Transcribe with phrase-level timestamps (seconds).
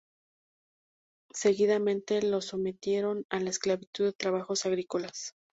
[1.31, 5.35] Seguidamente los sometieron a la esclavitud de trabajos agrícolas.